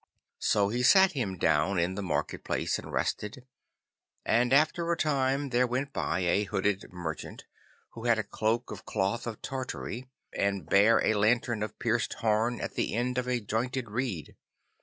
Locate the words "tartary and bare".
9.43-11.05